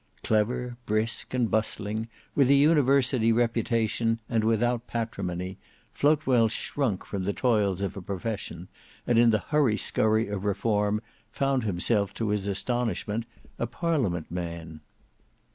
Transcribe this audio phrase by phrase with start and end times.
[0.23, 5.59] Clever, brisk, and bustling, with an university reputation and without patrimony,
[5.93, 8.67] Floatwell shrunk from the toils of a profession,
[9.05, 13.27] and in the hurry skurry of reform found himself to his astonishment
[13.59, 14.79] a parliament man.